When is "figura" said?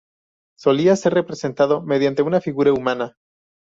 2.41-2.73